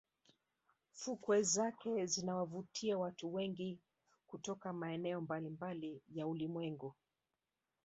[0.93, 3.79] Fukwe zake zinawavutia watu wengi
[4.27, 6.95] kutoka maeneo mbalimbali ya ulimwengu